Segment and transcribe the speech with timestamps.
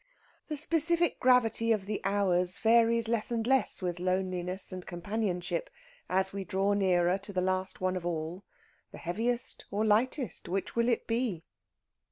[0.47, 5.69] The specific gravity of the hours varies less and less with loneliness and companionship
[6.09, 8.43] as we draw nearer to the last one of all
[8.89, 11.43] the heaviest or lightest, which will it be?